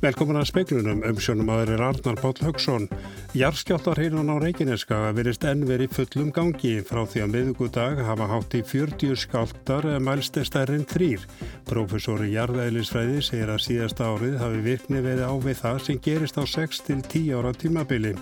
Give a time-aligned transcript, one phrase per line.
[0.00, 2.86] Velkomin að speiklunum, umsjónum aður er Arnar Páll Högson.
[3.36, 6.78] Jarskjáltarheinan á Reykjaneska verist enn verið fullum gangi.
[6.88, 11.26] Frá því að miðugudag hafa hátt í 40 skáltar mælst stærrin þrýr.
[11.68, 17.36] Profesori Jarðæðlisfræði segir að síðasta árið hafi virkni verið ávið það sem gerist á 6-10
[17.36, 18.16] ára tímabili.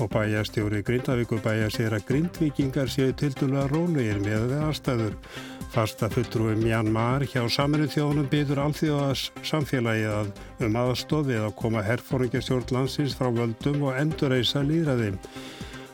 [0.00, 5.16] Og bæjastjóri Grindavíkubæja segir að grindvikingar séu til dæla rólegir með aðstæður.
[5.74, 10.30] Fasta fulltrúi Mjanmar hjá saminu þjónum byður alþjóðas samfélagið að
[10.64, 15.12] um aðstofið að koma herfóringjastjórn landsins frá völdum og endurreysa líðræði.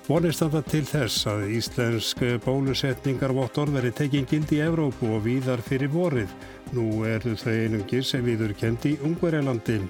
[0.06, 5.59] Vonist þetta til þess að íslensk bólusetningar vottor veri tekinn gildi í Evrópu og víðar
[5.66, 6.30] fyrir vorið.
[6.78, 9.80] Nú eru þau einungir sem viður kendi Ungverjalandi.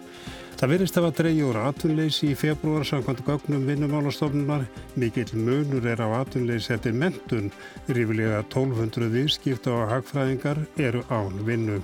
[0.57, 4.63] Það verist að dreyja úr atvinnleysi í februar samkvæmt gögnum vinnumálastofnunar.
[4.97, 7.51] Mikill munur er á atvinnleysi eftir mentun.
[7.93, 11.83] Rífilega 1200 viðskipta og hagfræðingar eru án vinnu.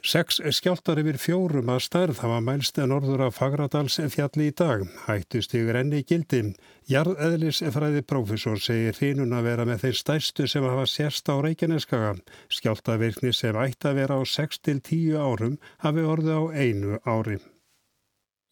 [0.00, 4.86] Seks skjáltar yfir fjórum að stærð hafa mælst en orður af Fagradals fjalli í dag.
[5.04, 6.54] Hættust ykkur enni gildi.
[6.88, 12.14] Jarðeðlis fræði prófessor segir hrínun að vera með þeir stærstu sem hafa sérst á Reykjaneskaga.
[12.48, 17.36] Skjáltavirkni sem ætti að vera á 6-10 árum hafi orðu á einu ári.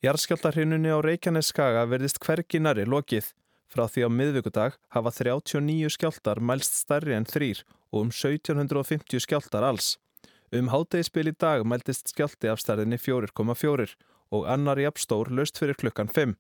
[0.04, 3.32] Jarðskjáltarhrínunni á Reykjaneskaga verðist hverginari lokið.
[3.72, 9.64] Frá því á miðvíkudag hafa 39 skjáltar mælst stærri en þrýr og um 1750 skjáltar
[9.64, 9.96] alls.
[10.48, 13.90] Um háttegispil í dag mæltist skjálti af stærðinni 4,4
[14.32, 16.38] og annar jafnstór löst fyrir klukkan 5.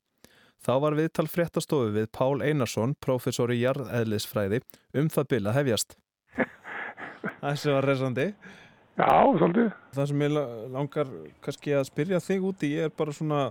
[0.64, 4.62] Þá var viðtal fréttastofu við Pál Einarsson, professor í jarðeðlisfræði,
[4.96, 5.98] um það bil að hefjast.
[7.42, 8.26] Þessi var resandi.
[8.98, 9.68] Já, svolítið.
[9.94, 10.34] Það sem ég
[10.74, 11.12] langar
[11.44, 13.44] kannski að spyrja þig úti, ég er bara svona...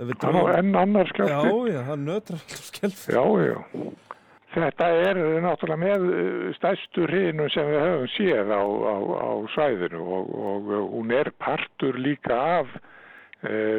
[0.00, 1.32] Það var enn annar skjálti.
[1.32, 3.14] Já, já, það nötrar alltaf skjálfi.
[3.14, 3.58] Já, já.
[4.50, 10.00] Þetta er náttúrulega með uh, stærstu hrinu sem við höfum séð á, á, á svæðinu
[10.02, 12.72] og, og hún er partur líka af,
[13.46, 13.78] uh,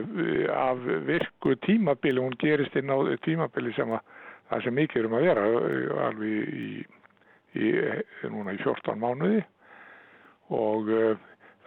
[0.55, 4.15] af virku tímabili, hún gerist inn á tímabili sem að
[4.51, 6.69] það sem mikið erum að vera uh, alveg í,
[7.59, 7.75] í,
[8.31, 9.43] núna í 14 mánuði
[10.55, 10.87] og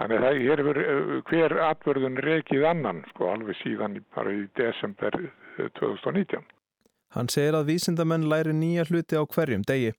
[0.00, 5.16] þannig að það er hver atverðun reikið annan sko alveg síðan bara í desember
[5.80, 6.53] 2019.
[7.14, 9.92] Hann segir að vísindamenn læri nýja hluti á hverjum degi.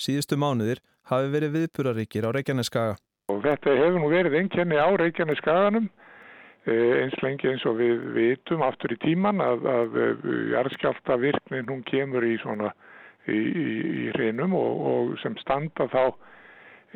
[0.00, 0.78] Síðustu mánuðir
[1.10, 2.94] hafi verið viðpuraríkir á Reykjaneskaga.
[3.28, 5.90] Og þetta hefur nú verið einkenni á Reykjaneskaganum
[6.64, 10.24] eh, eins lengi eins og við vitum aftur í tíman að, að eh,
[10.54, 12.72] jarðskjálta virknin hún kemur í svona
[13.28, 13.68] í, í,
[14.06, 16.02] í hreinum og, og sem standa þá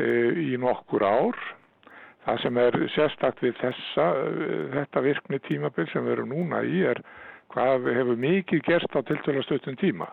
[0.00, 0.08] e,
[0.40, 1.44] í nokkur ár.
[2.26, 4.06] Það sem er sérstakt við þessa,
[4.72, 6.98] þetta virkni tímabill sem við erum núna í er
[7.54, 10.08] hvað hefur mikið gerst á tiltölastöttum tíma.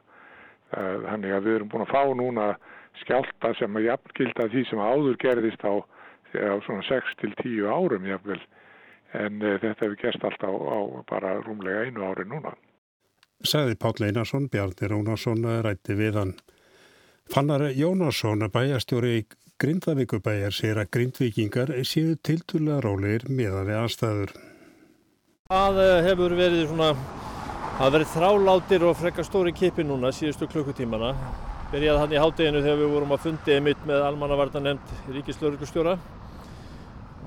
[0.74, 2.48] Þannig að við erum búin að fá núna
[3.02, 8.42] skjálta sem að jafngilda því sem áður gerðist á, á svona 6-10 árum jafnvel
[9.14, 10.80] en uh, þetta hefur gerst alltaf á, á
[11.10, 12.56] bara rúmlega einu ári núna.
[13.44, 16.34] Sæði Páll Einarsson, Bjarni Rónarsson rætti við hann.
[17.30, 19.26] Fannar Jónarsson, bæjastjóri í
[19.62, 24.34] Grindavíkubæjar, sér að grindvikingar séu tiltulega rólegir meðan við aðstæður.
[25.54, 26.94] Það eh, hefur verið svona
[27.74, 31.12] Það verið þrálátir og frekka stóri kipi núna síðustu klukkutímana.
[31.70, 35.96] Byrjaði hann í hátteginu þegar við vorum að fundið mitt með almannavarna nefnd Ríkislaurugustjóra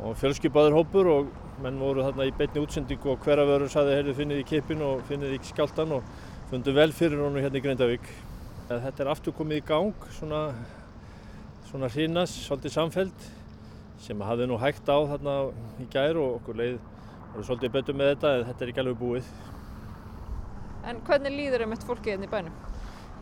[0.07, 1.31] og fjölskypaður hópur og
[1.63, 5.37] menn voru þarna í beitni útsendingu og hverjaförur saði heyrðu finnið í kipin og finnið
[5.37, 6.11] í skjáltan og
[6.51, 8.11] fundið vel fyrir honum hérna í Grindavík.
[8.73, 10.43] Þetta er aftur komið í gang, svona,
[11.71, 13.31] svona hrínas, svolítið samfelt
[14.03, 15.41] sem hafði nú hægt á þarna
[15.83, 16.85] í gær og okkur leið
[17.35, 19.31] voru svolítið betur með þetta en þetta er ekki alveg búið.
[20.87, 22.59] En hvernig líður um eitt fólkið hérna í bænum?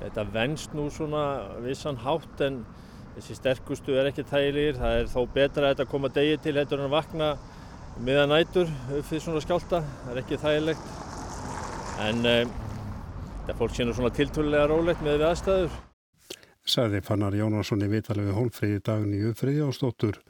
[0.02, 1.24] Þetta venst nú svona
[1.64, 2.60] vissan hátt en
[3.14, 4.80] þessi sterkustu er ekki þægilegir.
[4.80, 7.30] Það er þó betra að þetta koma degi til heldur en að vakna
[8.04, 9.80] miðan nætur upp fyrir svona skjálta.
[10.02, 10.92] Það er ekki þægilegt.
[12.04, 12.54] En um,
[13.40, 15.82] þetta fólk sé nú svona tiltvölulega rólegt með við aðstæður.
[16.64, 20.20] Sæði Fannar Jónasson í vitalegu hólfríði dagni uppfriði á stóttur.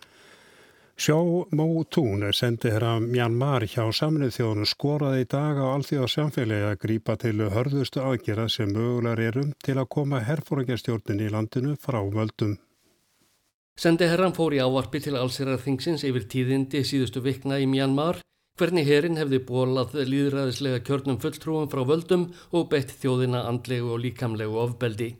[0.96, 5.66] Sjó Mó Tún er sendið hér að Mjanmar hjá saminuð þjóðinu skoraði í dag á
[5.74, 11.32] allþjóða samfélagi að grípa til hörðustu aðgerða sem mögulegar erum til að koma herfóringarstjórnin í
[11.34, 12.54] landinu frá völdum.
[13.74, 18.22] Sendi herran fór í ávarpi til allsherrar þingsins yfir tíðindi síðustu vikna í Mjanmar
[18.54, 24.62] hvernig herin hefði bólað líðræðislega kjörnum fulltrúum frá völdum og beitt þjóðina andlegu og líkamlegu
[24.62, 25.16] ofbeldi.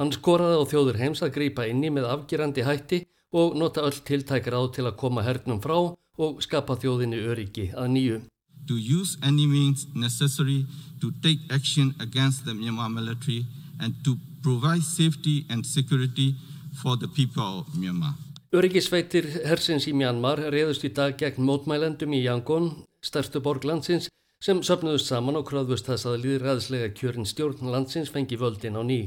[0.00, 4.54] Hann skoraði á þjóður heims að grípa inni með afgerandi hætti og nota öll tiltækir
[4.54, 5.78] á til að koma hernum frá
[6.24, 8.20] og skapa þjóðinni öryggi að nýju.
[8.68, 10.66] To use any means necessary
[11.00, 13.46] to take action against the Myanmar military
[13.80, 16.34] and to provide safety and security
[16.82, 18.14] for the people of Myanmar.
[18.52, 24.08] Öryggisveitir hersins í Myanmar reyðust í dag gegn mótmælendum í Yangon, stærstu borg landsins,
[24.42, 29.00] sem söpnuðust saman og kröðvust þess að líðræðslega kjörin stjórn landsins fengi völdin á ný.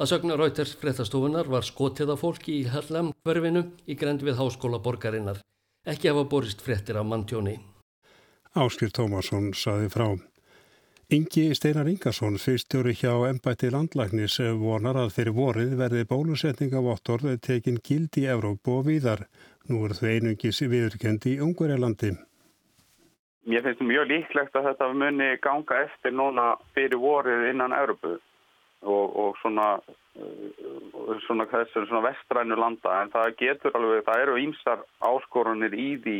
[0.00, 4.78] Að sögna Rauters fréttastofunar var skotið af fólki í Harlem hverfinu í grend við háskóla
[4.80, 5.42] borgarinnar.
[5.84, 7.58] Ekki hafa borist fréttir af manntjóni.
[8.56, 10.06] Áskil Tómasson saði frá.
[11.12, 17.36] Ingi Steinar Ingarsson, fyrstjóri hjá ennbætti landlæknis, vonar að fyrir vorið verði bólusetning af ottorð
[17.44, 19.26] tekin gild í Evrópu og víðar.
[19.68, 22.14] Nú er þau einungis viðurkendi í Ungverjalandi.
[23.44, 28.16] Mér finnst mjög líklegt að þetta muni ganga eftir núna fyrir vorið innan Evrópu
[28.82, 29.68] og, og svona,
[30.16, 36.18] uh, svona, svona vestrænu landa en það getur alveg, það eru ímsar áskorunir í því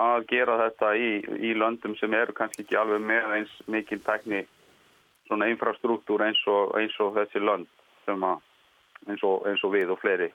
[0.00, 1.10] að gera þetta í,
[1.50, 4.42] í löndum sem eru kannski ekki alveg með eins mikil tekni
[5.28, 7.68] svona infrastruktúr eins og, eins og þessi lönd
[8.08, 8.40] að
[9.08, 10.30] eins og, eins og við og fleiri.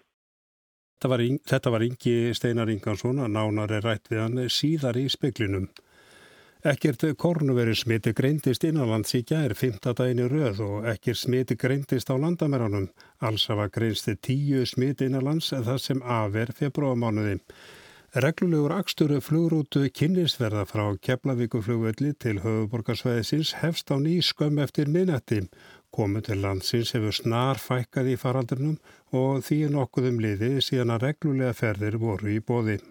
[0.99, 1.21] Þetta var,
[1.51, 5.69] þetta var Ingi Steinar Ingarsson að nánar er rætt við hann síðar í speklinum.
[6.59, 9.77] Ekkert kornuveri smiti greindist innanlands í gær 5.
[9.95, 12.89] daginn í röð og ekkert smiti greindist á landameranum.
[13.23, 17.37] Alls hafa greinsti tíu smiti innanlands þar sem afer februarmánuði.
[18.11, 25.45] Reglulegur aksturu flugrútu kynnisverða frá Keflavíkuflugvelli til höfuborgarsvæðisins hefst á ný skömm eftir minnætti.
[25.95, 28.77] Komu til landsins hefur snar fækkað í faraldurnum
[29.15, 32.81] og því nokkuðum liði síðan að reglulega ferðir voru í bóði.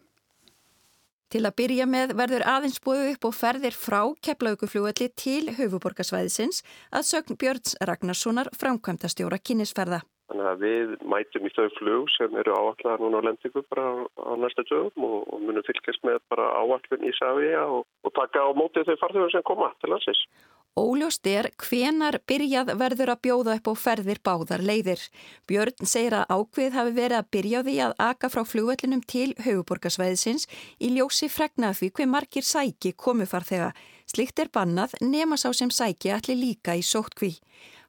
[1.28, 7.04] Til að byrja með verður aðeins búið upp og ferðir frá Keflavíkuflugvelli til höfuborgarsvæðisins að
[7.10, 9.98] sögn Björns Ragnarssonar framkvæmta stjóra kynnisverða.
[10.32, 14.32] Þannig að við mætum í þau flug sem eru áallega núna á lendingu bara á
[14.40, 18.48] næsta dögum og, og munum fylgjast með bara áallun í Savíja og, og taka á
[18.56, 20.24] mótið þau farþjóður sem koma til landsins.
[20.78, 25.00] Óljóst er hvenar byrjað verður að bjóða upp á ferðir báðar leiðir.
[25.48, 30.46] Björn segir að ákveð hafi verið að byrja því að aka frá flugvellinum til höfuborgarsvæðisins
[30.78, 33.72] í ljósi fregnað því hver margir sæki komufarþega.
[34.08, 37.34] Slikt er bannað nema sá sem sæki allir líka í sóttkví.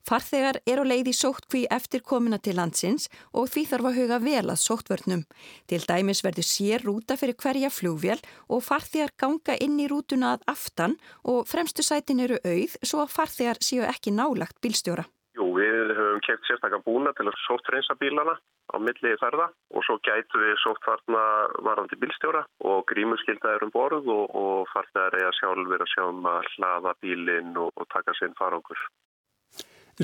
[0.09, 4.17] Farþegar er á leið í sóttkví eftir komina til landsins og því þarf að huga
[4.23, 5.21] vel að sóttvörnum.
[5.69, 8.17] Til dæmis verður sér rúta fyrir hverja flugvél
[8.49, 13.13] og farþegar ganga inn í rútuna að aftan og fremstu sætin eru auð svo að
[13.19, 15.05] farþegar séu ekki nálagt bílstjóra.
[15.37, 18.33] Jú, við höfum keft sérstaklega búna til að sóttreinsa bílana
[18.73, 21.21] á milli ferða og svo gætu við sóttvarna
[21.67, 25.93] varandi bílstjóra og grímuskylda er um borð og, og farþegar er að sjálf vera að
[25.93, 28.81] sjá um að hlaða bílinn og, og taka sinn farangur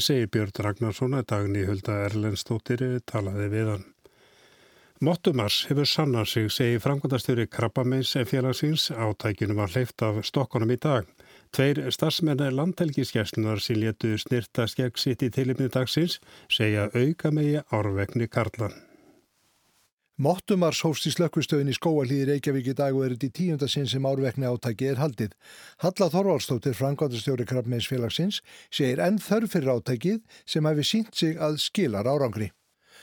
[0.03, 3.86] segir Björn Ragnarsson að dagni Hulda Erlendstóttir talaði við hann.
[5.03, 11.09] Mottumars hefur sannar sig, segir framkvæmdastjóri Krabbameins félagsins átækjunum að hleyft af stokkonum í dag.
[11.51, 18.31] Tveir starfsmennar landhelgiskeslunar sem letu snirta skegg sitt í tilipni dagsins segja auka megi árvegni
[18.31, 18.84] Karlan.
[20.15, 23.88] Mottumars hófst í slökkvistöðin í skóalíði Reykjavík í dag og er þetta í tíunda sinn
[23.91, 25.33] sem árvekni átæki er haldið.
[25.83, 28.38] Halla Þorvaldstóttir, frangvandastjóri Krabbmeins félagsins,
[28.71, 32.53] segir enn þörf fyrir átækið sem hefði sínt sig að skilar árangri.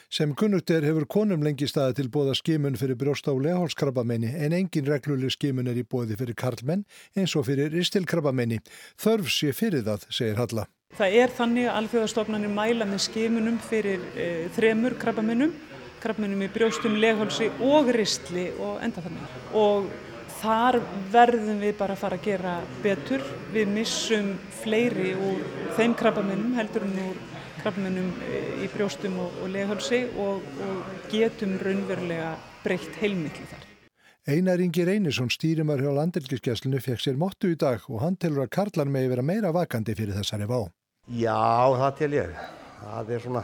[0.08, 4.56] Sem kunnugt er hefur konum lengi staði til bóða skimun fyrir brjósta og lehálskrabbameini en
[4.56, 8.62] engin regluleg skimun er í bóði fyrir karlmenn eins og fyrir ristilkrabbameini.
[8.96, 10.64] Þörf sé fyrir það, segir Halla.
[10.96, 15.52] Það er þannig að alþjóðastofnanir mæla með skimunum fyrir e, þremur krabbamennum
[16.02, 19.28] krabbmennum í brjóstum, leghálsi og ristli og endaþarminn.
[19.58, 19.88] Og
[20.42, 20.80] þar
[21.12, 23.24] verðum við bara að fara að gera betur.
[23.54, 24.32] Við missum
[24.62, 25.42] fleiri úr
[25.78, 27.20] þeim krabbamennum heldur en úr
[27.62, 28.10] krabbamennum
[28.62, 33.68] í brjóstum og, og leghálsi og, og getum raunverulega breytt heilmikli þar.
[34.22, 38.52] Einar Ingi Reynisson stýrimar hjá landelgiskesslinu fekk sér móttu í dag og hann telur að
[38.54, 40.60] Karlan megi vera meira vakandi fyrir þessari vá.
[41.10, 41.38] Já,
[41.78, 42.36] það tel ég.
[42.82, 43.42] Það er svona,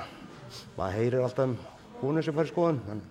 [0.78, 1.56] maður heyrir alltaf um
[2.02, 3.02] húnum sem fær skoðun en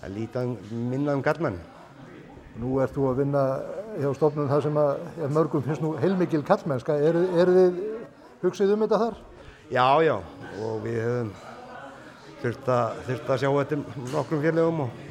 [0.00, 1.58] það lítið minna um gallmenn.
[2.60, 3.42] Nú ert þú að vinna
[4.00, 6.96] hjá stofnun það sem að ja, mörgum finnst nú heilmikil kallmennska.
[6.96, 7.82] Er, er þið
[8.44, 9.18] hugsið um þetta þar?
[9.72, 10.14] Já, já
[10.62, 11.34] og við höfum
[12.42, 13.80] þurft að, þurft að sjá þetta
[14.14, 15.04] nokkrum félögum og,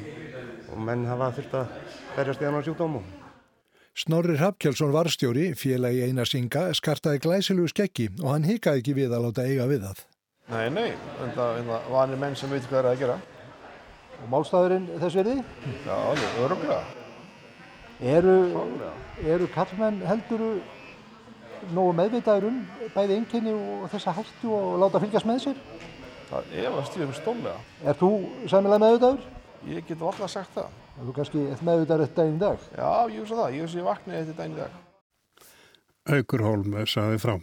[0.72, 1.78] og menn hafa þurft að
[2.16, 2.98] berjast í annan sjúkdóm.
[3.96, 9.46] Snorri Hrafkjálsson varstjóri, félagi Einarsinga, skartaði glæsilugu skeggi og hann hikaði ekki við að láta
[9.48, 10.02] eiga við það.
[10.46, 10.92] Nei, nei,
[11.24, 11.56] en það
[11.90, 13.16] vanir menn sem veit hvað það er að gera.
[14.16, 15.34] Og málstæðurinn þess verði?
[15.82, 16.78] Já, alveg, öruglega.
[18.14, 18.36] Eru,
[19.24, 20.52] eru kallmenn helduru
[21.74, 22.62] nógu meðvitaður um
[22.94, 25.60] bæði einnkynni og þessa hættu og láta fylgjast með sér?
[26.30, 27.58] Það er að stýðum stónlega.
[27.82, 28.12] Er þú
[28.46, 29.28] sæmilega meðvitaður?
[29.66, 30.80] Ég get alltaf sagt það.
[30.96, 32.66] Er þú kannski meðvitaður eftir daginn í dag?
[32.70, 33.54] Já, ég veist það.
[33.56, 34.82] Ég veist ég vaknaði eftir daginn í dag.
[36.16, 37.40] Aukur Hólm saði frá.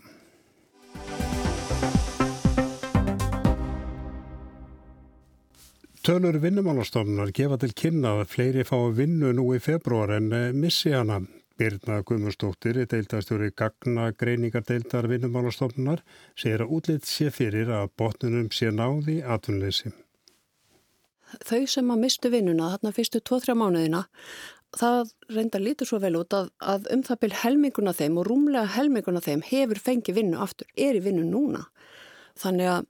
[6.03, 10.91] Tölur vinnumálastofnunar gefa til kynna að fleiri fá vinnu nú í februar en eh, missi
[10.91, 11.21] hana.
[11.55, 16.01] Birna Guðmundsdóttir, deildastjóri Gagna greiningardeildar vinnumálastofnunar,
[16.35, 19.93] segir að útlitt sé fyrir að botnunum sé náði atvinnleysi.
[21.47, 24.03] Þau sem að mistu vinnuna þarna fyrstu 2-3 mánuðina,
[24.75, 28.75] það reyndar lítur svo vel út að, að um það byrj helminguna þeim og rúmlega
[28.75, 31.69] helminguna þeim hefur fengið vinnu aftur, er í vinnu núna.
[32.43, 32.89] Þannig að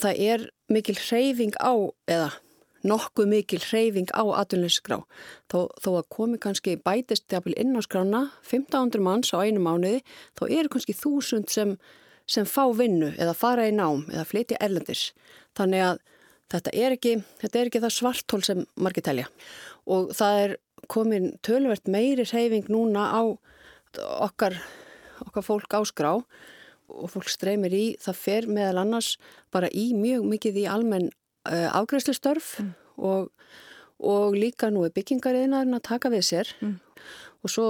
[0.00, 1.72] það er mikil hreyfing á,
[2.10, 2.30] eða
[2.84, 5.00] nokkuð mikil hreyfing á atvinnleysisgrá.
[5.50, 10.02] Þó, þó að komi kannski bætist jafnvel inn á skrána, 1500 manns á einu mánuði,
[10.36, 11.76] þá eru kannski þúsund sem,
[12.28, 15.12] sem fá vinnu eða fara í nám eða flytja erlendis.
[15.56, 16.02] Þannig að
[16.52, 19.30] þetta er ekki, þetta er ekki það svartól sem margir telja.
[19.88, 20.56] Og það er
[20.92, 23.22] komin tölvert meiri hreyfing núna á
[24.20, 24.58] okkar,
[25.24, 26.12] okkar fólk á skrá
[26.88, 29.14] og fólk streymir í, það fer meðal annars
[29.54, 31.08] bara í mjög mikið í almenn
[31.48, 32.70] uh, afgræslistörf mm.
[33.08, 33.30] og,
[34.04, 36.76] og líka nú er byggingariðinarinn að taka við sér mm.
[37.42, 37.68] og svo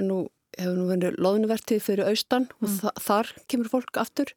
[0.00, 0.22] nú,
[0.58, 2.62] hefur nú verið loðnuvertið fyrir austan mm.
[2.62, 4.32] og þa þar kemur fólk aftur.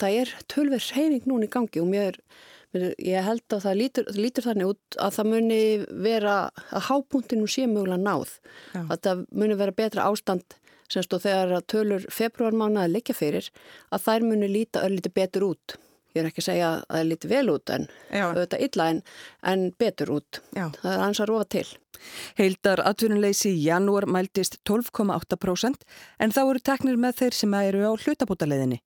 [0.00, 2.16] Það er tölver reyning núna í gangi og mér,
[2.74, 5.60] mér ég held að það lítur, lítur þannig út að það muni
[6.06, 6.38] vera
[6.74, 8.34] að hápunktinu sé mögulega náð.
[8.74, 8.80] Já.
[8.88, 10.58] Að það muni vera betra ástand
[10.92, 13.50] semst og þegar að tölur februarmánaði leikja fyrir
[13.90, 15.78] að þær muni líta örlíti betur út.
[16.14, 19.00] Ég er ekki að segja að það er lítið vel út en auðvitað illa en,
[19.50, 20.42] en betur út.
[20.54, 20.68] Já.
[20.78, 21.66] Það er ansvar rofa til.
[22.38, 25.86] Heildar atvinnuleysi í janúar mæltist 12,8%
[26.18, 28.80] en þá eru teknir með þeir sem eru á hlutabótaleðinni.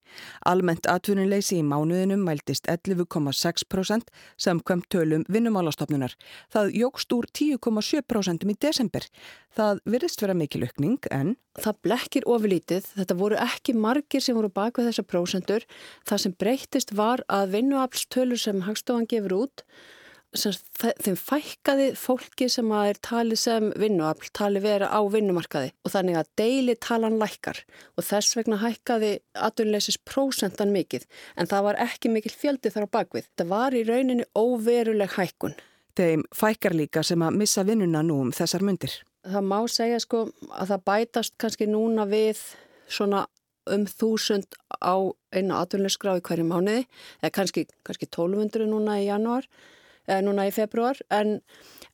[0.49, 6.15] Almennt atvinnuleysi í mánuðinum mæltist 11,6% samkvæmt tölum vinnumálastofnunar.
[6.53, 9.05] Það jógst úr 10,7% í desember.
[9.55, 11.35] Það virðist vera mikil aukning en...
[11.59, 12.85] Það blekkir ofurlítið.
[12.95, 15.65] Þetta voru ekki margir sem voru bak við þessar prósendur.
[16.07, 19.65] Það sem breytist var að vinnuaflstölur sem Hagstofan gefur út
[20.37, 26.19] þeim fækkaði fólki sem að er tali sem vinnuafl, tali vera á vinnumarkaði og þannig
[26.19, 27.63] að deili talan lækkar
[27.97, 32.95] og þess vegna hækkaði aturleisis prósentan mikið en það var ekki mikil fjöldi þar á
[32.99, 33.25] bakvið.
[33.41, 35.57] Það var í rauninni óveruleg hækkun.
[35.97, 38.93] Þeim fækkar líka sem að missa vinnuna nú um þessar myndir.
[39.25, 42.37] Það má segja sko að það bætast kannski núna við
[42.89, 43.25] svona
[43.69, 44.95] um þúsund á
[45.33, 46.85] einu aturleisgráði hverju mánuði
[47.19, 49.77] eða kannski, kannski 1200 núna í janúar eða
[50.25, 51.39] núna í februar en,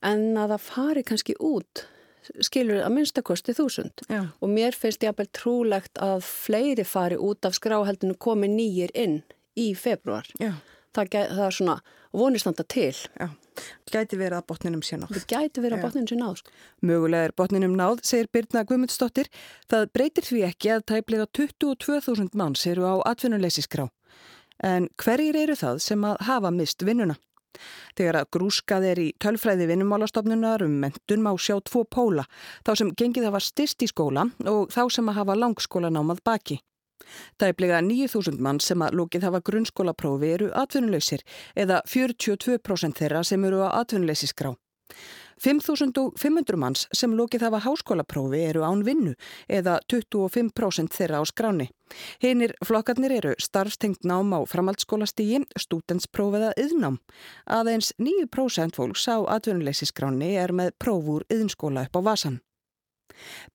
[0.02, 1.86] en að það fari kannski út
[2.46, 4.22] skilur að minnstakosti þúsund Já.
[4.42, 8.94] og mér finnst ég að vel trúlegt að fleiri fari út af skráheldinu komi nýjir
[8.98, 9.20] inn
[9.56, 11.80] í februar það, það er svona
[12.16, 13.30] vonistanda til Já.
[13.88, 16.56] Gæti verið að botninum sé náð gæti verið að botninum sé náð sko.
[16.84, 19.30] Mögulega er botninum náð, segir Birna Guðmundsdóttir
[19.72, 23.88] Það breytir því ekki að tæplega 22.000 manns eru á atvinnuleysiskrá
[24.64, 27.16] En hverjir eru það sem að hafa mist vinnuna?
[27.98, 32.28] Þegar að grúskað er í tölfræði vinnumálastofnunar um mentun má sjá tvo póla,
[32.66, 36.60] þá sem gengið hafa styrst í skóla og þá sem að hafa langskólanámað baki.
[37.40, 43.24] Það er blega 9.000 mann sem að lókið hafa grunnskólaprófi eru atvinnuleysir eða 42% þeirra
[43.28, 44.56] sem eru á atvinnuleysisgrá.
[45.44, 49.16] 5.500 manns sem lókið hafa háskólaprófi eru án vinnu
[49.52, 51.68] eða 25% þeirra á skráni.
[52.24, 57.02] Hinnir flokkarnir eru starfstengt nám á framhaldsskólastígi, stútensprófiða yðnám.
[57.46, 62.42] Aðeins 9% fólks á atvinnuleysisskráni er með prófur yðnskóla upp á vasan.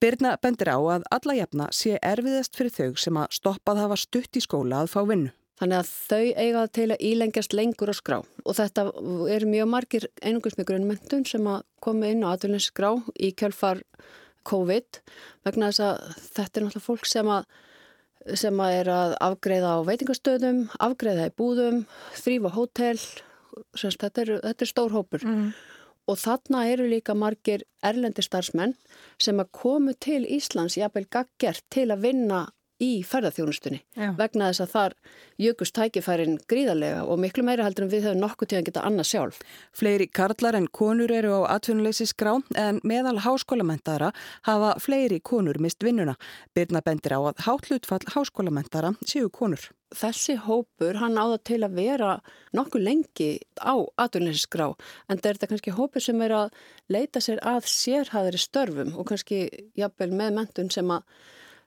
[0.00, 4.36] Birna bendir á að alla jafna sé erfiðast fyrir þau sem að stoppað hafa stutt
[4.36, 5.32] í skóla að fá vinnu.
[5.60, 8.86] Þannig að þau eiga til að ílengjast lengur á skrá og þetta
[9.34, 13.82] er mjög margir einungarsmyggur en mentun sem að koma inn á atvinninskrá í kjölfar
[14.48, 15.00] COVID
[15.44, 15.98] vegna þess að
[16.36, 17.50] þetta er náttúrulega fólk sem að,
[18.40, 21.82] sem að er að afgreða á veitingastöðum, afgreða í búðum,
[22.16, 23.02] þrýfa hótel,
[23.76, 25.26] þetta er, þetta er stór hópur.
[25.26, 25.50] Mm.
[26.08, 28.72] Og þarna eru líka margir erlendi starfsmenn
[29.20, 32.46] sem að komu til Íslands jafnvel gaggert til að vinna
[32.80, 34.12] í ferðarþjónustunni Já.
[34.18, 34.94] vegna þess að þar
[35.40, 39.40] jökust tækifærin gríðarlega og miklu meira heldur en við höfum nokkuð tíðan geta annað sjálf.
[39.76, 44.12] Fleiri karlar en konur eru á atvinnuleysisgrá en meðal háskólamendara
[44.48, 46.16] hafa fleiri konur mist vinnuna.
[46.56, 49.70] Byrna bendir á að hátlutfall háskólamendara séu konur.
[49.90, 52.12] Þessi hópur hann áða til að vera
[52.54, 56.54] nokkuð lengi á atvinnuleysisgrá en það er þetta kannski hópur sem er að
[56.88, 61.02] leita sér að sérhæðari störfum og kannski jafnvel með mentun sem að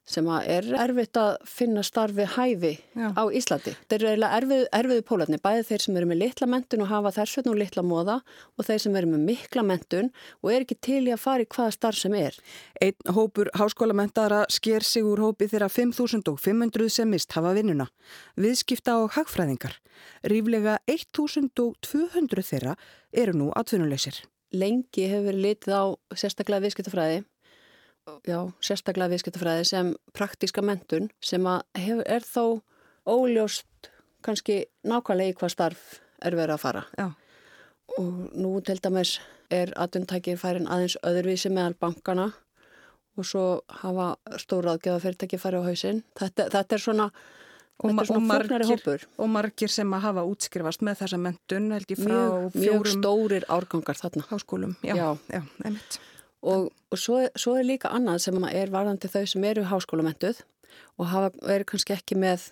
[0.04, 3.14] sem er erfitt að finna starfi hæfi Já.
[3.16, 3.72] á Íslandi.
[3.88, 7.14] Þeir eru eiginlega erfið, erfiðu pólarni, bæði þeir sem eru með litla mentun og hafa
[7.18, 8.18] þess vegna og litla móða
[8.58, 11.50] og þeir sem eru með mikla mentun og er ekki til í að fara í
[11.56, 12.36] hvaða starf sem er.
[12.84, 17.88] Einn hópur háskólamentara sker sig úr hópi þeirra 5.500 sem mist hafa vinnuna.
[18.36, 19.80] Viðskipta og hagfræðingar.
[20.28, 22.76] Ríflega 1.200 þeirra
[23.14, 24.26] eru nú atvinnuleysir.
[24.54, 25.84] Lengi hefur verið litið á
[26.20, 27.24] sérstaklega viðskiptafræði
[28.28, 31.46] já, sérstaklega viðskiptafræði sem praktíska mentun sem
[31.78, 32.62] hef, er þó
[33.10, 33.92] óljóst
[34.24, 35.84] kannski nákvæmlega í hvað starf
[36.24, 36.84] er verið að fara.
[36.98, 37.10] Já.
[38.00, 39.18] Og nú til dæmis
[39.54, 42.32] er aðundtækir færin aðeins öðruvísi meðal bankana
[43.20, 43.46] og svo
[43.84, 46.02] hafa stóra aðgjöða fyrirtæki færi á hausin.
[46.18, 47.10] Þetta, þetta er svona,
[47.84, 49.06] er svona fórnari hópur.
[49.20, 52.64] Og margir sem að hafa útskrifast með þessa mentun held ég frá mjög, fjórum...
[52.64, 54.26] Mjög stórir árgangar þarna.
[54.32, 56.02] Háskólum, já, já, já einmitt.
[56.44, 60.42] Og, og svo, svo er líka annað sem er varðandi þau sem eru háskólamentuð
[61.00, 62.50] og hafa, eru kannski ekki með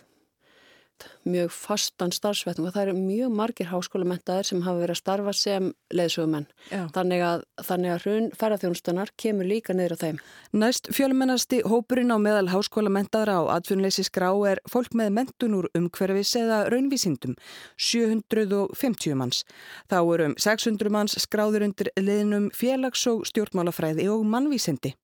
[1.27, 5.67] mjög fastan starfsvetning og það eru mjög margir háskólamentaðir sem hafa verið að starfa sem
[5.93, 6.47] leðsugumenn.
[6.95, 10.21] Þannig að, þannig að hrun ferðarþjónustunar kemur líka niður á þeim.
[10.63, 16.33] Næst fjölmennasti hópurinn á meðal háskólamentaðra á atvinnleysi skrá er fólk með mentun úr umhverfis
[16.39, 17.37] eða raunvísindum,
[17.77, 19.45] 750 manns.
[19.91, 24.95] Þá eru um 600 manns skráður undir liðnum félags- og stjórnmálafræði og mannvísindi.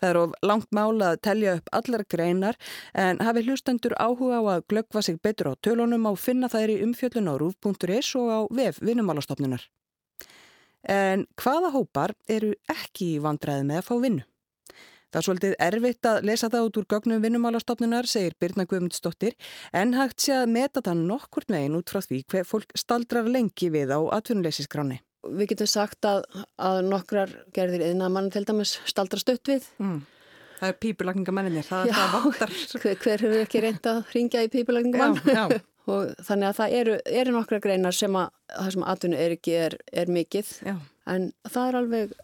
[0.00, 2.58] Það er of langt mála að telja upp allar greinar
[2.92, 6.80] en hafi hlustendur áhuga á að glöggva sig betur á tölunum á finna þær í
[6.84, 9.64] umfjöllun á rúf.is og á vef vinnumálastofnunar.
[10.86, 14.26] En hvaða hópar eru ekki í vandræði með að fá vinnu?
[15.06, 19.36] Það er svolítið erfitt að lesa það út úr gögnum vinnumálastofnunar, segir Birna Guðmundsdóttir,
[19.72, 23.70] en hægt sé að meta það nokkur megin út frá því hver fólk staldrar lengi
[23.72, 25.00] við á atvinnuleysisgráni
[25.32, 26.24] við getum sagt að,
[26.62, 29.66] að nokkrar gerðir yðna mann til dæmis staldra stutt við.
[29.82, 30.04] Mm.
[30.56, 32.52] Það er pípulagningamanninir, það, það vantar.
[32.82, 35.58] Hver, hver hefur ekki reynd að ringja í pípulagningamann?
[35.92, 39.58] og þannig að það eru, eru nokkra greinar sem að það sem atvinnu er ekki
[39.58, 40.54] er, er mikið.
[40.66, 40.78] Já.
[41.12, 42.16] En það er alveg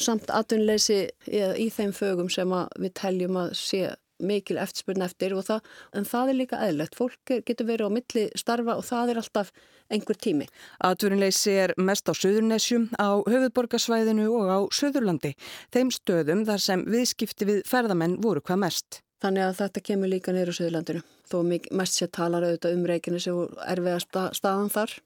[0.00, 3.82] samt atvinnuleysi í, í þeim fögum sem við teljum að sé
[4.22, 6.96] mikil eftirspurn eftir og það, en það er líka eðlert.
[6.98, 9.52] Fólk getur verið á milli starfa og það er alltaf
[9.92, 10.48] einhver tími.
[10.84, 15.34] Atvinnuleysi er mest á Suðurnesjum, á höfuðborgarsvæðinu og á Suðurlandi,
[15.74, 19.02] þeim stöðum þar sem viðskipti við ferðamenn voru hvað mest.
[19.22, 21.36] Þannig að þetta kemur líka neyru Suðurlandinu, þó
[21.78, 24.96] mest sér talar auðvitað um Reykjanes og erfiða staðan þar.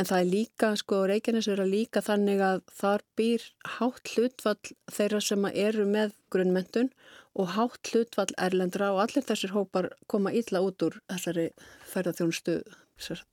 [0.00, 3.44] En það er líka, sko, Reykjanes eru líka þannig að þar býr
[3.76, 6.88] hátt hlutfall þeirra sem eru með grunnmentun
[7.38, 11.50] og hátt hlutfall erlendra og allir þessir hópar koma ítla út úr þessari
[11.92, 12.60] ferðarþjónustu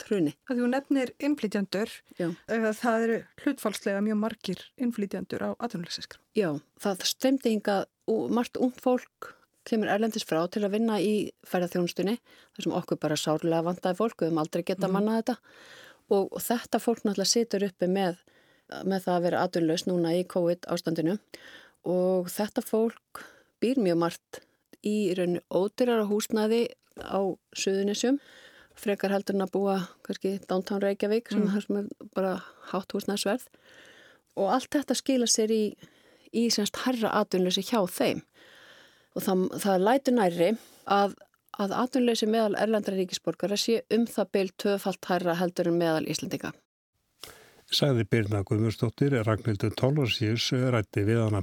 [0.07, 0.33] hruni.
[0.47, 6.21] Það þú nefnir inflytjandur, það eru hlutfallslega mjög margir inflytjandur á atvinnulegseskra.
[6.38, 9.33] Já, það stemdi hinga margt ung fólk
[9.67, 12.15] kemur erlendis frá til að vinna í ferðarþjónustunni,
[12.55, 14.95] þar sem okkur bara sárlega vandaði fólk, við höfum aldrei geta mm.
[14.95, 15.36] mannað þetta
[16.07, 18.21] og, og þetta fólk náttúrulega situr uppi með,
[18.88, 21.17] með það að vera atvinnlaus núna í COVID ástandinu
[21.88, 23.25] og þetta fólk
[23.63, 24.41] býr mjög margt
[24.86, 26.67] í rauninu ódyrara húsnaði
[27.02, 27.22] á
[27.58, 28.20] Suðunisjum
[28.78, 31.62] frekar heldur en að búa kannski downtown Reykjavík sem, mm.
[31.65, 32.34] sem er bara
[32.72, 33.48] hátt húsnæðsverð
[34.38, 35.63] og allt þetta skila sér í,
[36.34, 38.22] í semst herra atvinnleysi hjá þeim
[39.17, 40.52] og það, það lætur næri
[40.86, 41.17] að,
[41.58, 46.54] að atvinnleysi meðal erlendra ríkisborgara sé um það byl töfalt herra heldur en meðal Íslandika.
[47.67, 51.41] Sæði Birna Guðmursdóttir, Ragnhildur Tólarsíus rætti við hana.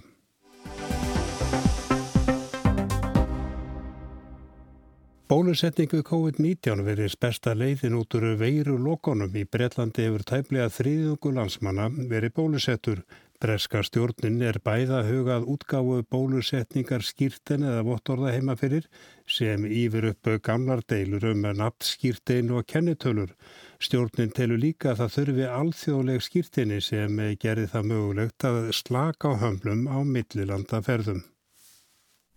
[5.25, 9.31] Bólusetningu COVID-19 verið besta leiðin út úr veiru lokonum.
[9.33, 13.01] Í Breitlandi hefur tæplega þriðjungu landsmanna verið bólusettur.
[13.41, 18.85] Breska stjórnin er bæða hugað útgáfu bólusetningar skýrten eða vottorða heima fyrir
[19.25, 23.33] semýfur upp gamlar deilur um natt skýrtein og kennitölur.
[23.81, 29.41] Stjórnin telur líka að það þurfi alþjóðleg skýrteni sem gerir það mögulegt að slaka á
[29.41, 31.25] hömlum á millilandaferðum.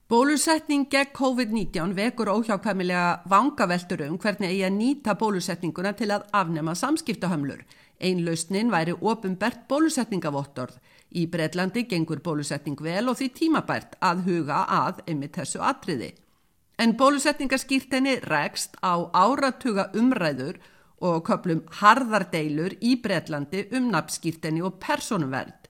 [0.08, 6.76] Bólusetning gegn COVID-19 vekur óhjákvæmilega vangaveltur um hvernig eigi að nýta bólusetninguna til að afnema
[6.80, 7.65] samskiptahömlur.
[8.00, 10.78] Einlausnin væri ofinbert bólusetningavottorð.
[11.12, 16.13] Í Breitlandi gengur bólusetning vel og því tímabært að huga að yfir þessu atriði.
[16.80, 20.62] En bólusetningaskýrtenni rekst á áratuga umræður
[21.04, 25.66] og köplum harðardeilur í Breitlandi um nafnskýrtenni og personuverð.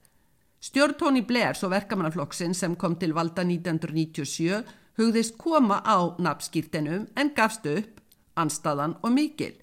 [0.67, 4.57] Stjórn Tony Blair, svo verkamannaflokksinn sem kom til valda 1997,
[4.99, 8.01] hugðist koma á nafnskýrtenum en gafst upp,
[8.35, 9.53] anstaðan og mikil.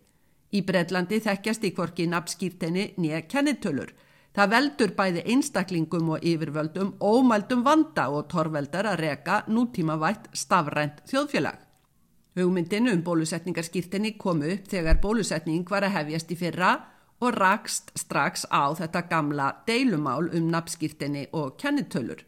[0.57, 3.93] Í Breitlandi þekkjast í kvorki nafnskýrteni nýja kennitölur.
[4.33, 11.61] Það veldur bæði einstaklingum og yfirvöldum ómældum vanda og torveldar að reka nútímavætt stafrænt þjóðfélag.
[12.39, 16.73] Hugmyndinu um bólusetningarskýrtinni kom upp þegar bólusetning var að hefjast í fyrra
[17.21, 22.25] og rakst strax á þetta gamla deilumál um nafnskýrtinni og kennitölur.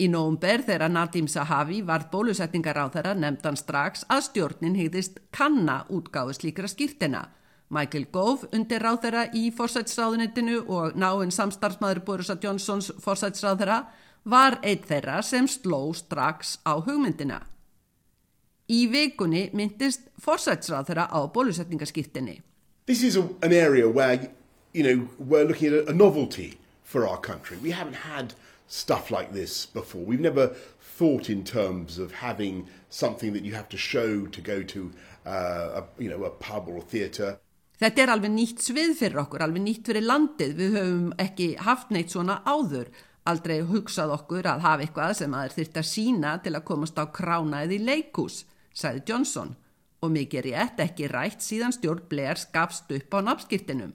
[0.00, 5.84] Í nóumber þegar Nadim Sahavi var bólusetningar á þeirra nefndan strax að stjórnin hegðist kanna
[5.88, 7.28] útgáðu slíkra skýrtina
[7.68, 13.80] Michael Gove undir ráðherra í forsætsráðunitinu og náinn samstarfsmaður Borisa Johnsons forsætsráðherra
[14.26, 17.40] var eitt þeirra sem sló strax á hugmyndina.
[18.70, 22.40] Í vikunni myndist forsætsráðherra á bólusetningaskýttinni.
[22.86, 24.30] This is a, an area where,
[24.72, 27.56] you know, we're looking at a novelty for our country.
[27.60, 28.34] We haven't had
[28.68, 30.02] stuff like this before.
[30.02, 34.62] We've never thought in terms of having something that you have to show to go
[34.62, 34.92] to
[35.26, 37.40] uh, a, you know, a pub or a theatre.
[37.76, 40.54] Þetta er alveg nýtt svið fyrir okkur, alveg nýtt fyrir landið.
[40.56, 42.88] Við höfum ekki haft neitt svona áður.
[43.26, 47.04] Aldrei hugsað okkur að hafa eitthvað sem aðeir þurft að sína til að komast á
[47.10, 49.56] kránaðið í leikús, sagði Johnson.
[50.04, 53.94] Og mikið rétt ekki rætt síðan stjórn Blair skapst upp á nafnskirtinum.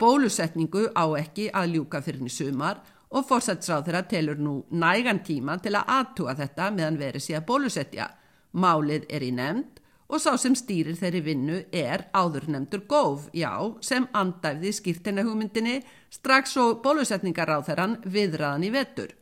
[0.00, 2.80] Bólusetningu á ekki að ljúka fyrir í sumar
[3.12, 8.08] og fórsætsráð þeirra telur nú nægan tíma til að aðtúa þetta meðan verið að bólusetja.
[8.52, 14.04] Málið er í nefnd og sá sem stýrir þeirri vinnu er áðurnemdur góf, já, sem
[14.12, 15.80] andæfði skýrtina hugmyndinni
[16.12, 19.14] strax og bólusetningar á þeirran viðraðan í vetur.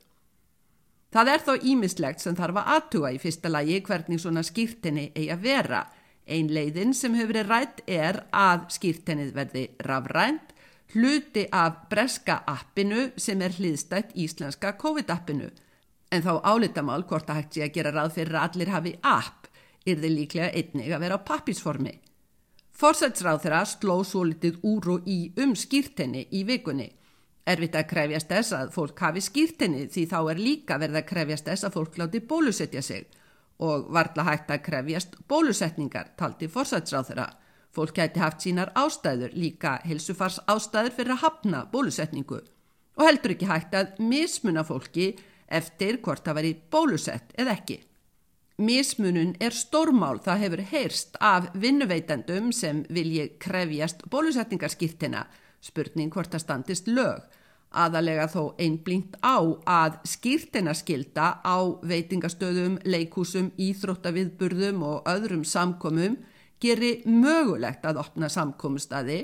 [1.10, 5.30] Það er þó ímislegt sem þarf að aðtuga í fyrsta lagi hvernig svona skýrtinni eigi
[5.34, 5.80] að vera.
[6.30, 10.52] Ein leiðin sem hefur verið rætt er að skýrtinnið verði rafrænt,
[10.94, 15.48] hluti af breska appinu sem er hliðstætt íslenska COVID-appinu.
[16.10, 19.50] En þá álitamál hvort að hægt sé að gera ráð fyrir að allir hafi app
[19.86, 21.94] er þeir líklega einnig að vera á pappisformi.
[22.80, 26.88] Forsætsráð þeirra sló svo litið úr og í um skýrtenni í vikunni.
[27.50, 31.50] Erfitt að krefjast þess að fólk hafi skýrtenni því þá er líka verið að krefjast
[31.50, 33.08] þess að fólk láti bólusetja sig
[33.60, 37.28] og varla hægt að krefjast bólusetningar taldi forsætsráð þeirra.
[37.70, 42.40] Fólk gæti haft sínar ástæður líka helsufars ástæður fyrir að hafna bólusetningu
[43.00, 45.12] og heldur ekki hægt að mismuna fólki
[45.48, 47.78] eftir hvort það veri bólusett eða ekki.
[48.60, 55.24] Mismunun er stórmál, það hefur heyrst af vinnuveitendum sem vilji krefjast bólusetningarskýrtina,
[55.64, 57.24] spurning hvort það standist lög.
[57.70, 66.18] Aðalega þó einblínt á að skýrtina skilda á veitingastöðum, leikúsum, íþróttaviðburðum og öðrum samkomum
[66.60, 69.22] geri mögulegt að opna samkomustadi,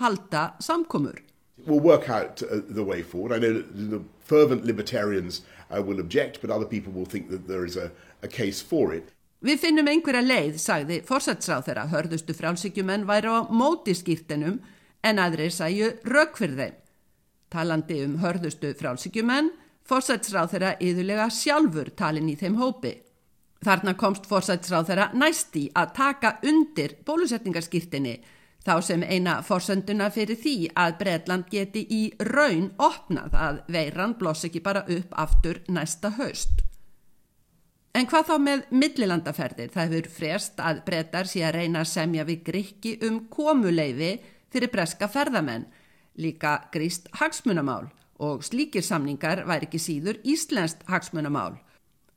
[0.00, 1.20] halda samkomur.
[1.66, 3.36] We'll work out uh, the way forward.
[3.36, 7.64] I know the fervent libertarians uh, will object, but other people will think that there
[7.64, 9.10] is a a case for it.
[9.42, 14.60] Við finnum einhverja leið, sagði fórsætsráð þeirra, hörðustu frálsíkjumenn væri á móti skýrtinum
[15.02, 16.76] en aðrir sæju rauk fyrir þeim.
[17.52, 19.52] Talandi um hörðustu frálsíkjumenn,
[19.88, 22.96] fórsætsráð þeirra yðurlega sjálfur talin í þeim hópi.
[23.62, 28.16] Þarna komst fórsætsráð þeirra næsti að taka undir bólusetningarskýrtinni
[28.66, 34.46] þá sem eina fórsönduna fyrir því að Breitland geti í raun opnað að veiran bloss
[34.46, 36.62] ekki bara upp aftur næsta haust.
[37.92, 39.72] En hvað þá með millilandaferðir?
[39.72, 44.14] Það hefur frest að brettar sé að reyna að semja við Grykki um komuleifi
[44.52, 45.66] fyrir breska ferðamenn,
[46.18, 51.58] líka gríst hagsmunamál og slíkir samningar væri ekki síður íslenskt hagsmunamál.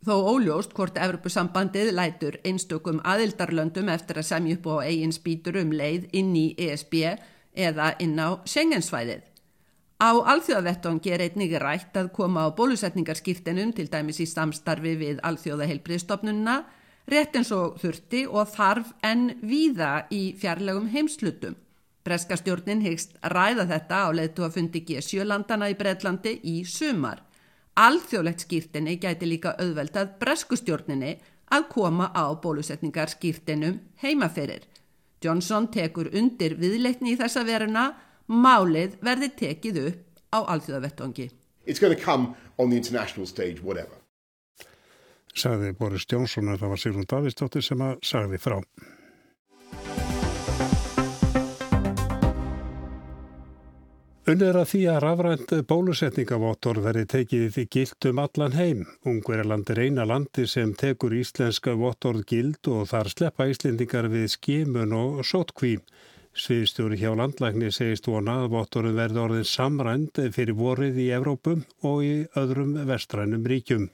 [0.05, 5.71] Þó óljóst hvort Evropasambandið lætur einstökum aðildarlöndum eftir að semja upp á eigin spýtur um
[5.73, 6.93] leið inn í ESB
[7.55, 9.23] eða inn á Schengensvæðið.
[9.95, 16.55] Á alþjóðavettangi er einnig rætt að koma á bólusetningarskýrtinum til dæmis í samstarfi við alþjóðaheilbriðstofnunna
[17.09, 21.55] rétt eins og þurfti og þarf en víða í fjarlægum heimslutum.
[22.05, 27.23] Breskastjórnin hegst ræða þetta á leðtu að fundi G7-landana í Breitlandi í sumar.
[27.75, 31.15] Alþjóðlegt skýrtinni gæti líka auðveldað breskustjórninni
[31.51, 34.63] að koma á bólusetningarskýrtinum heimaferir.
[35.23, 37.89] Johnson tekur undir viðleikni í þessa veruna
[38.29, 41.29] málið verði tekið upp á alþjóðavettongi.
[41.65, 43.97] It's going to come on the international stage, whatever.
[45.35, 48.59] Sagði Boris Jónsson að það var Sigrun Davistóttir sem að sagði frá.
[54.25, 58.79] Unnið er að því að rafrænt bólusetningavottor verði tekið gild um allan heim.
[59.05, 64.95] Ungverjarland er eina landi sem tekur íslenska vottorð gild og þar sleppa íslendingar við skimun
[64.97, 65.83] og sótkvím.
[66.33, 72.01] Sviðstjóri hjá landlækni segist vona að vottorinn verði orðin samrænd fyrir vorið í Evrópum og
[72.09, 73.91] í öðrum vestrænum ríkjum.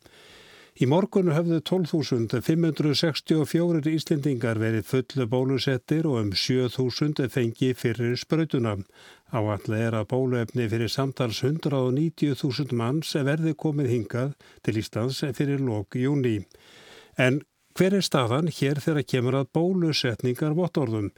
[0.80, 8.78] Í morgun höfðu 12.564 Íslendingar verið fullu bólusettir og um 7.000 fengi fyrir sprautuna.
[9.36, 14.32] Áallega er að bóluefni fyrir samtals 190.000 manns verði komið hingað
[14.64, 16.48] til Íslands fyrir lok júni.
[17.20, 17.44] En
[17.76, 21.12] hver er staðan hér þegar kemur að bólusetningar vottorðum?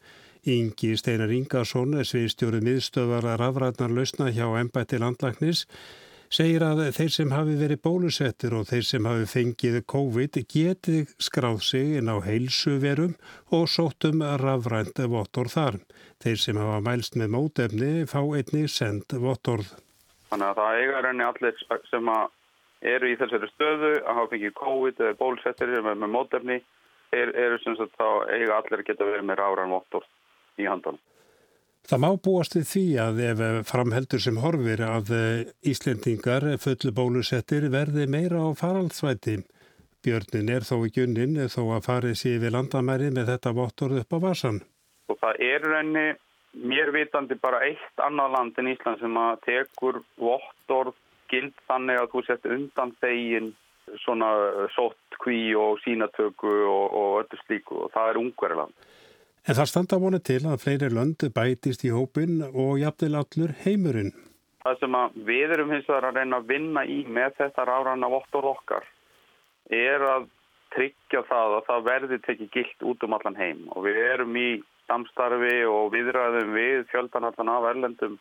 [0.49, 5.67] Ingi Steinar Ingarsson, sviðstjórið miðstöðar að rafrætnar lausna hjá ennbætti landlagnis,
[6.33, 11.59] segir að þeir sem hafi verið bólusettir og þeir sem hafi fengið COVID geti skráð
[11.61, 13.13] sig inn á heilsuverum
[13.53, 15.77] og sóttum rafrænt vottorð þar.
[16.23, 19.75] Þeir sem hafa mælst með mótefni fá einni send vottorð.
[20.33, 22.13] Þannig að það eiga reyni allir sem
[22.93, 26.59] eru í þessari stöðu að hafa fengið COVID eða bólusettir með, með mótefni
[27.13, 30.09] er, eru sem sagt þá eiga allir að geta verið með rafrænt vottorð
[30.57, 30.97] í handan.
[31.83, 35.09] Það má búast við því að ef framheldur sem horfir að
[35.67, 39.41] Íslendingar fullu bólusettir verði meira á faraldsvæti.
[40.03, 44.15] Björnin er þó í gunnin þó að farið sér við landamæri með þetta vottorð upp
[44.15, 44.61] á vasan.
[45.11, 46.05] Og það er reyni
[46.71, 50.95] mér vitandi bara eitt annað land en Ísland sem að tekur vottorð
[51.31, 53.53] gild þannig að þú sett undan þegin
[54.03, 54.29] svona
[54.75, 58.91] sótt kví og sínatöku og, og öllu slíku og það er ungverðiland.
[59.43, 64.13] En það standa vonið til að fleiri lönd bætist í hópin og jafnvel allur heimurinn.
[64.63, 64.93] Það sem
[65.27, 68.87] við erum hins vegar að reyna að vinna í með þetta ráðranna vottor okkar
[69.67, 70.29] er að
[70.75, 74.47] tryggja það að það verði tekið gilt út um allan heim og við erum í
[74.87, 78.17] samstarfi og viðræðum við fjöldanallan af erlendum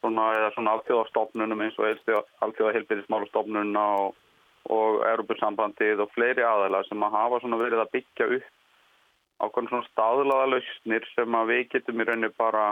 [0.00, 4.18] svona, eða svona alþjóðastofnunum eins og alþjóða helbyrðismálastofnununa og,
[4.74, 8.52] og Europasambandið og fleiri aðeila sem að hafa verið að byggja upp
[9.42, 12.66] ákveðin svona staðlaða lausnir sem að við getum í rauninu bara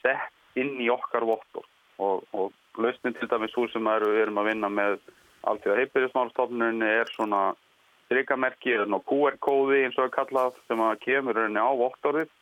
[0.00, 1.66] sett inn í okkar vottor
[1.98, 4.96] og, og lausnin til dæmis úr sem eru, við erum að vinna með
[5.44, 7.42] alltaf heipiriðsmálstofnunni er svona
[8.06, 12.32] strykamerki eða QR-kóði eins og að kalla sem að kemur rauninu á vottorðið.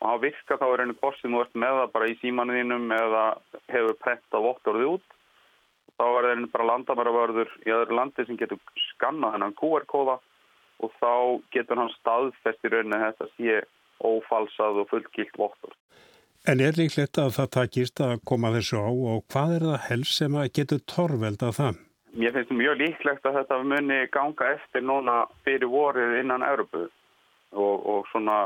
[0.00, 3.24] Og það virkar þá rauninu hvort sem þú ert með það bara í símanuðinum eða
[3.68, 5.16] hefur prentað vottorðið út.
[6.00, 8.60] Þá er það bara landamæravörður í öðru landi sem getur
[8.94, 10.16] skannað þennan QR-kóða
[10.80, 11.12] og þá
[11.54, 13.60] getur hann staðfest í rauninni að þetta sé
[14.00, 15.76] ófalsað og fullgilt vottur.
[16.48, 20.16] En er líklegt að það takist að koma þessu á og hvað er það helst
[20.16, 21.82] sem að getur torveld að það?
[22.20, 27.76] Mér finnst mjög líklegt að þetta muni ganga eftir núna fyrir vorið innan Európu og,
[27.92, 28.38] og svona,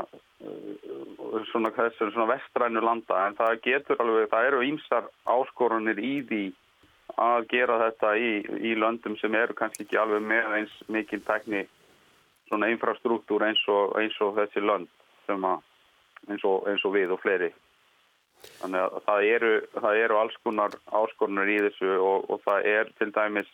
[0.43, 6.13] uh, svona, svona, svona vestrænu landa en það getur alveg, það eru ímsar áskorunir í
[6.27, 6.43] því
[7.21, 11.63] að gera þetta í, í löndum sem eru kannski ekki alveg með eins mikil tekni
[12.49, 14.63] svona infrastruktúr eins og, eins og þessi
[15.25, 15.63] sem að
[16.29, 17.51] eins og, eins og við og fleiri.
[18.59, 22.91] Þannig að það eru, það eru alls konar áskorunir í þessu og, og það er
[22.99, 23.49] til dæmis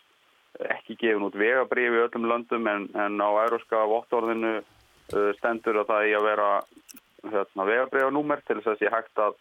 [0.59, 5.93] ekki gefin út vegabriði í öllum löndum en, en á euróska vottorðinu uh, stendur að
[5.93, 6.49] það er að vera
[7.31, 9.37] hérna, vegabriðanúmer til þess að sé hægt að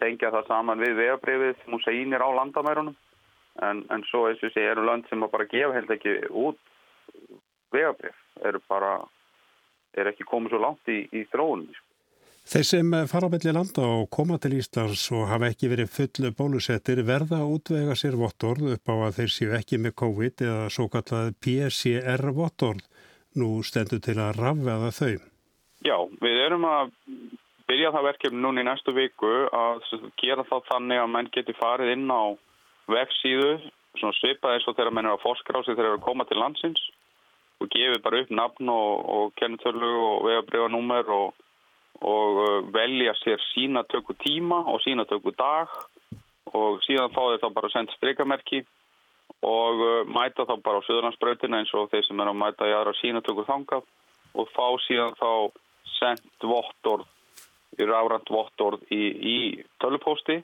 [0.00, 2.96] tengja það saman við vegabriðið sem hún segir á landamærunum
[3.62, 6.58] en, en svo eins og sé eru lönd sem bara gefa held ekki út
[7.74, 8.94] vegabrið eru bara
[9.94, 11.74] er ekki komið svo langt í, í þróunum.
[12.44, 17.00] Þeir sem fara melli landa og koma til Íslands og hafa ekki verið fullu bólusettir
[17.08, 20.90] verða að útvega sér vottorð upp á að þeir séu ekki með COVID eða svo
[20.92, 22.84] kallað PCR vottorð.
[23.40, 25.14] Nú stendur til að rafveða þau.
[25.88, 26.92] Já, við erum að
[27.70, 29.88] byrja það verkefni núna í næstu viku að
[30.20, 32.24] gera það þannig að menn geti farið inn á
[32.92, 33.56] vefsíðu,
[33.96, 36.06] svona svipað eins og þegar menn er að forskra á sig þegar þeir eru að
[36.10, 36.84] koma til landsins
[37.64, 41.34] og gefið bara upp nafn og, og kennetölu og vegabriðanúmer og,
[42.04, 45.72] og uh, velja sér sínatöku tíma og sínatöku dag
[46.54, 48.62] og síðan fá þeir þá bara að senda streikamerki
[49.44, 52.74] og uh, mæta þá bara á Suðurlandsbröðina eins og þeir sem er að mæta í
[52.76, 53.86] aðra sínatöku þangað
[54.34, 55.30] og fá síðan þá
[55.94, 57.06] sendt vottorð,
[57.78, 59.02] ráðrænt vottorð í,
[59.34, 59.36] í
[59.82, 60.40] tölupósti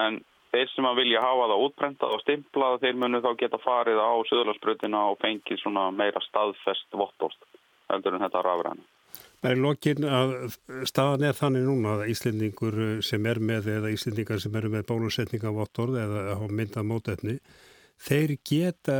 [0.00, 0.20] en
[0.54, 4.12] þeir sem að vilja hafa það útprentað og stimplað þeir munu þá geta farið á
[4.30, 7.46] söðurlandsbrutina og fengið svona meira staðfest vottorst
[7.90, 8.86] heldur en þetta rafræðinu.
[9.44, 10.30] Það er lokinn að
[10.88, 16.00] staðan er þannig núna að Íslendingur sem er með eða Íslendingar sem eru með bólusetningavottorð
[16.00, 17.36] eða myndað mótetni
[18.00, 18.96] þeir geta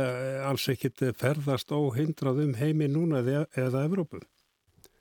[0.49, 4.21] alls ekkit ferðast óhindrað um heimi núna eða, Evrópu?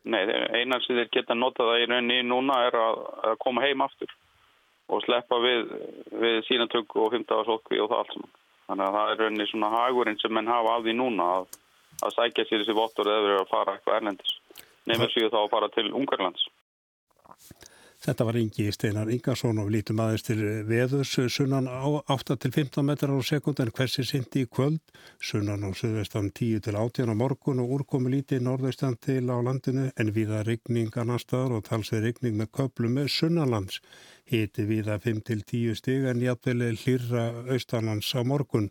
[0.05, 0.25] Nei,
[0.57, 4.11] einan sem þeir geta notað það í rauninni núna er að, að koma heim aftur
[4.93, 5.69] og sleppa við,
[6.23, 8.33] við sínatöku og fymtaðarsókvi og það allt saman.
[8.65, 11.47] Þannig að það er rauninni svona hagurinn sem menn hafa af því núna að,
[12.05, 14.35] að sækja sér þessi vottur eða verið að fara eitthvað erlendis.
[14.89, 16.47] Nefnir séu þá að fara til Ungarlands.
[18.05, 23.25] Þetta var Ingi Steinar Ingarsson og lítum aðeins til veðus sunnan á 8-15 metrar á
[23.25, 24.83] sekund en hversi sindi í kvöld?
[25.25, 30.43] Sunnan á söðvestan 10-18 á morgun og úrkomi lítið norðaustan til á landinu en viða
[30.45, 33.79] regning annar staðar og talsið regning með köplum með sunnanlands.
[34.29, 37.25] Hiti viða 5-10 stig en jafnveli hlýra
[37.57, 38.69] austanlands á morgun.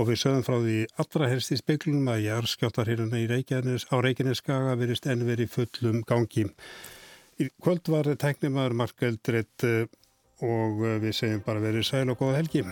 [0.00, 5.26] Og við sögum frá því allra helst í speiklunum að jarðskjáttarhyrjuna á Reykjaneskaga verist enn
[5.28, 6.46] verið fullum gangi.
[7.40, 9.86] Í kvöld var tæknimaður Mark Eldreit eh,
[10.44, 12.64] og við segjum bara verið sæl og góða helgi.